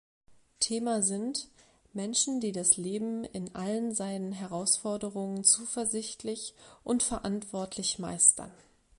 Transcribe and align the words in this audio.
Thema 0.59 1.03
sind 1.03 1.47
„Menschen, 1.93 2.39
die 2.39 2.51
das 2.53 2.75
Leben 2.75 3.23
in 3.23 3.53
allen 3.53 3.93
seinen 3.93 4.31
Herausforderungen 4.31 5.43
zuversichtlich 5.43 6.55
und 6.83 7.03
verantwortlich 7.03 7.99
meistern. 7.99 8.51